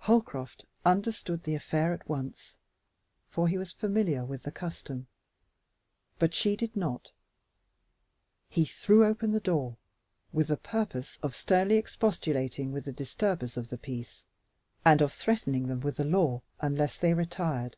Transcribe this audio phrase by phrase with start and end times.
[0.00, 2.56] Holcroft understood the affair at once,
[3.30, 5.06] for he was familiar with the custom,
[6.18, 7.12] but she did not.
[8.48, 9.76] He threw open the door
[10.32, 14.24] with the purpose of sternly expostulating with the disturbers of the peace
[14.84, 17.76] and of threatening them with the law unless they retired.